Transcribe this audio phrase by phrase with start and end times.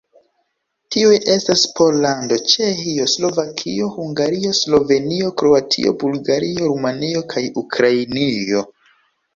[0.93, 8.69] Tiuj estas Pollando, Ĉeĥio, Slovakio, Hungario, Slovenio, Kroatio, Bulgario, Rumanio kaj Ukrainio.